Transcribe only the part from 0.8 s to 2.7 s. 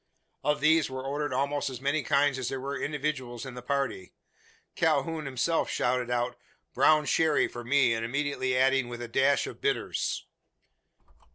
were ordered almost as many kinds as there